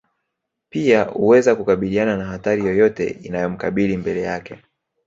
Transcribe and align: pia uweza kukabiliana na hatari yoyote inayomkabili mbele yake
pia 0.69 1.11
uweza 1.11 1.55
kukabiliana 1.55 2.17
na 2.17 2.25
hatari 2.25 2.65
yoyote 2.65 3.09
inayomkabili 3.09 3.97
mbele 3.97 4.21
yake 4.21 4.57